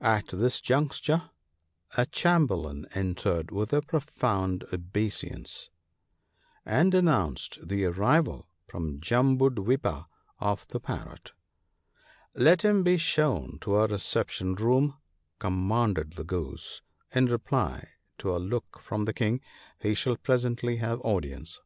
[0.00, 1.30] At this juncture
[1.96, 5.70] a chamberlain entered with a profound obeisance,
[6.66, 10.06] and announced the arrival from Jambudwipa
[10.40, 11.30] of the Parrot."
[12.34, 14.96] Let him be shown to a reception room,"
[15.38, 16.82] commanded the Goose,
[17.14, 17.86] in reply
[18.18, 19.40] to a look from the King."
[19.80, 21.60] He shall presently have audience."